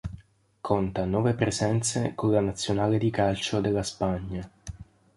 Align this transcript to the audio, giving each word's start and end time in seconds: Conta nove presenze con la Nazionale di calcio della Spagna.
Conta 0.61 1.05
nove 1.05 1.35
presenze 1.35 2.13
con 2.15 2.31
la 2.31 2.39
Nazionale 2.41 2.97
di 2.97 3.11
calcio 3.11 3.61
della 3.61 3.83
Spagna. 3.83 4.49